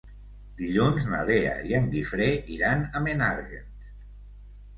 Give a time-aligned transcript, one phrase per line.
[0.61, 3.95] Dilluns na Lea i en Guifré iran a Menàrguens.